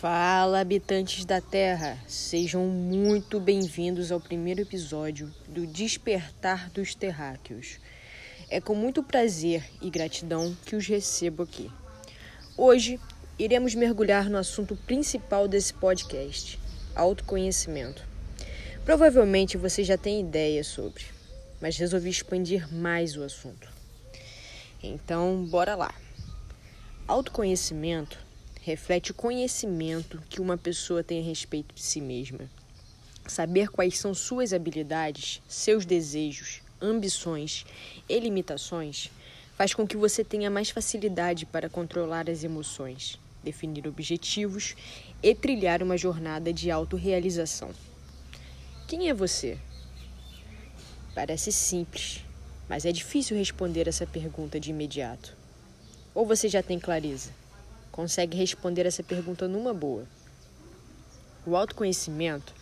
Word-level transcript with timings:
Fala, 0.00 0.60
habitantes 0.60 1.24
da 1.24 1.40
Terra! 1.40 1.98
Sejam 2.06 2.66
muito 2.66 3.40
bem-vindos 3.40 4.12
ao 4.12 4.20
primeiro 4.20 4.60
episódio 4.60 5.28
do 5.48 5.66
Despertar 5.66 6.70
dos 6.70 6.94
Terráqueos. 6.94 7.80
É 8.48 8.60
com 8.60 8.76
muito 8.76 9.02
prazer 9.02 9.68
e 9.82 9.90
gratidão 9.90 10.56
que 10.64 10.76
os 10.76 10.86
recebo 10.86 11.42
aqui. 11.42 11.68
Hoje 12.56 13.00
iremos 13.36 13.74
mergulhar 13.74 14.30
no 14.30 14.38
assunto 14.38 14.76
principal 14.76 15.48
desse 15.48 15.74
podcast: 15.74 16.60
autoconhecimento. 16.94 18.04
Provavelmente 18.84 19.56
você 19.56 19.82
já 19.82 19.98
tem 19.98 20.20
ideia 20.20 20.62
sobre, 20.62 21.06
mas 21.60 21.76
resolvi 21.76 22.08
expandir 22.08 22.72
mais 22.72 23.16
o 23.16 23.24
assunto. 23.24 23.68
Então, 24.80 25.44
bora 25.44 25.74
lá! 25.74 25.92
Autoconhecimento 27.08 28.27
reflete 28.62 29.10
o 29.10 29.14
conhecimento 29.14 30.22
que 30.28 30.40
uma 30.40 30.56
pessoa 30.56 31.02
tem 31.02 31.20
a 31.20 31.24
respeito 31.24 31.74
de 31.74 31.82
si 31.82 32.00
mesma. 32.00 32.40
Saber 33.26 33.68
quais 33.68 33.98
são 33.98 34.14
suas 34.14 34.52
habilidades, 34.52 35.42
seus 35.48 35.84
desejos, 35.84 36.62
ambições 36.80 37.64
e 38.08 38.18
limitações 38.18 39.10
faz 39.56 39.74
com 39.74 39.86
que 39.86 39.96
você 39.96 40.22
tenha 40.22 40.50
mais 40.50 40.70
facilidade 40.70 41.44
para 41.44 41.68
controlar 41.68 42.30
as 42.30 42.44
emoções, 42.44 43.18
definir 43.42 43.86
objetivos 43.86 44.76
e 45.22 45.34
trilhar 45.34 45.82
uma 45.82 45.98
jornada 45.98 46.52
de 46.52 46.70
autorrealização. 46.70 47.70
Quem 48.86 49.08
é 49.08 49.14
você? 49.14 49.58
Parece 51.14 51.50
simples, 51.50 52.24
mas 52.68 52.86
é 52.86 52.92
difícil 52.92 53.36
responder 53.36 53.88
essa 53.88 54.06
pergunta 54.06 54.60
de 54.60 54.70
imediato. 54.70 55.36
Ou 56.14 56.24
você 56.24 56.48
já 56.48 56.62
tem 56.62 56.78
clareza? 56.78 57.30
Consegue 57.98 58.36
responder 58.36 58.86
essa 58.86 59.02
pergunta 59.02 59.48
numa 59.48 59.74
boa. 59.74 60.06
O 61.44 61.56
autoconhecimento 61.56 62.54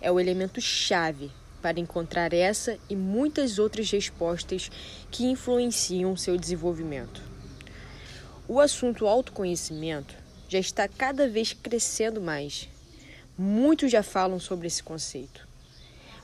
é 0.00 0.10
o 0.10 0.18
elemento 0.18 0.60
chave 0.60 1.30
para 1.62 1.78
encontrar 1.78 2.32
essa 2.32 2.76
e 2.90 2.96
muitas 2.96 3.60
outras 3.60 3.88
respostas 3.88 4.68
que 5.08 5.24
influenciam 5.24 6.16
seu 6.16 6.36
desenvolvimento. 6.36 7.22
O 8.48 8.58
assunto 8.58 9.06
autoconhecimento 9.06 10.16
já 10.48 10.58
está 10.58 10.88
cada 10.88 11.28
vez 11.28 11.52
crescendo 11.52 12.20
mais. 12.20 12.68
Muitos 13.38 13.92
já 13.92 14.02
falam 14.02 14.40
sobre 14.40 14.66
esse 14.66 14.82
conceito, 14.82 15.46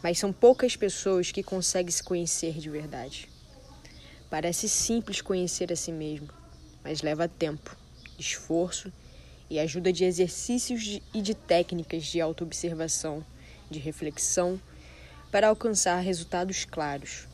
mas 0.02 0.19
são 0.19 0.33
poucas 0.33 0.74
pessoas 0.74 1.30
que 1.30 1.45
conseguem 1.45 1.92
se 1.92 2.02
conhecer 2.02 2.55
de 2.55 2.69
verdade. 2.69 3.28
Parece 4.28 4.69
simples 4.69 5.20
conhecer 5.20 5.72
a 5.72 5.77
si 5.77 5.92
mesmo, 5.92 6.28
mas 6.83 7.02
leva 7.02 7.28
tempo 7.28 7.80
esforço 8.23 8.92
e 9.51 9.59
ajuda 9.59 9.92
de 9.92 10.05
exercícios 10.05 10.83
de, 10.83 11.03
e 11.12 11.20
de 11.20 11.34
técnicas 11.34 12.05
de 12.05 12.20
autoobservação, 12.20 13.25
de 13.70 13.79
reflexão, 13.79 14.59
para 15.31 15.48
alcançar 15.48 15.98
resultados 16.01 16.64
claros. 16.64 17.27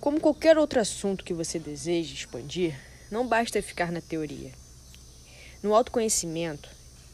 Como 0.00 0.20
qualquer 0.20 0.58
outro 0.58 0.80
assunto 0.80 1.24
que 1.24 1.32
você 1.32 1.58
deseje 1.60 2.14
expandir, 2.14 2.76
não 3.10 3.26
basta 3.26 3.62
ficar 3.62 3.92
na 3.92 4.00
teoria. 4.00 4.50
No 5.62 5.74
autoconhecimento, 5.74 6.68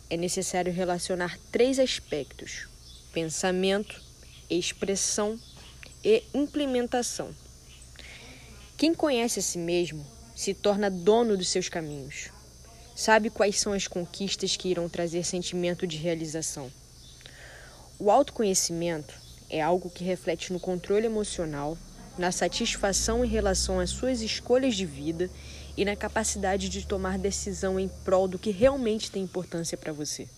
é 0.08 0.16
necessário 0.16 0.72
relacionar 0.72 1.38
três 1.52 1.78
aspectos: 1.78 2.66
pensamento, 3.12 4.00
expressão 4.48 5.38
e 6.02 6.22
implementação. 6.32 7.30
Quem 8.78 8.94
conhece 8.94 9.40
a 9.40 9.42
si 9.42 9.58
mesmo 9.58 10.17
se 10.38 10.54
torna 10.54 10.88
dono 10.88 11.36
dos 11.36 11.48
seus 11.48 11.68
caminhos. 11.68 12.30
Sabe 12.94 13.28
quais 13.28 13.58
são 13.58 13.72
as 13.72 13.88
conquistas 13.88 14.56
que 14.56 14.68
irão 14.68 14.88
trazer 14.88 15.24
sentimento 15.24 15.84
de 15.84 15.96
realização. 15.96 16.70
O 17.98 18.08
autoconhecimento 18.08 19.12
é 19.50 19.60
algo 19.60 19.90
que 19.90 20.04
reflete 20.04 20.52
no 20.52 20.60
controle 20.60 21.06
emocional, 21.06 21.76
na 22.16 22.30
satisfação 22.30 23.24
em 23.24 23.28
relação 23.28 23.80
às 23.80 23.90
suas 23.90 24.20
escolhas 24.20 24.76
de 24.76 24.86
vida 24.86 25.28
e 25.76 25.84
na 25.84 25.96
capacidade 25.96 26.68
de 26.68 26.86
tomar 26.86 27.18
decisão 27.18 27.78
em 27.78 27.88
prol 28.04 28.28
do 28.28 28.38
que 28.38 28.52
realmente 28.52 29.10
tem 29.10 29.24
importância 29.24 29.76
para 29.76 29.92
você. 29.92 30.28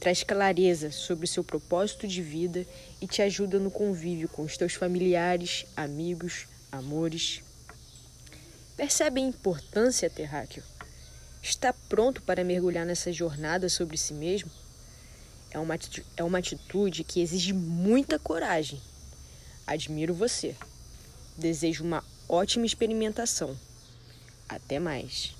Traz 0.00 0.24
clareza 0.24 0.90
sobre 0.90 1.24
o 1.24 1.28
seu 1.28 1.44
propósito 1.44 2.08
de 2.08 2.20
vida 2.20 2.66
e 3.00 3.06
te 3.06 3.22
ajuda 3.22 3.60
no 3.60 3.70
convívio 3.70 4.28
com 4.28 4.42
os 4.42 4.56
teus 4.56 4.74
familiares, 4.74 5.66
amigos, 5.76 6.48
amores, 6.72 7.42
Percebe 8.78 9.20
a 9.20 9.24
importância, 9.24 10.08
terráqueo? 10.08 10.62
Está 11.42 11.72
pronto 11.72 12.22
para 12.22 12.44
mergulhar 12.44 12.86
nessa 12.86 13.12
jornada 13.12 13.68
sobre 13.68 13.98
si 13.98 14.14
mesmo? 14.14 14.48
É 15.50 15.58
uma, 15.58 15.76
é 16.16 16.22
uma 16.22 16.38
atitude 16.38 17.02
que 17.02 17.20
exige 17.20 17.52
muita 17.52 18.20
coragem. 18.20 18.80
Admiro 19.66 20.14
você. 20.14 20.54
Desejo 21.36 21.82
uma 21.82 22.04
ótima 22.28 22.66
experimentação. 22.66 23.58
Até 24.48 24.78
mais. 24.78 25.34